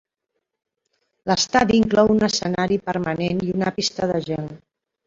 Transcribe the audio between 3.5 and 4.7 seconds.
i una pista de gel.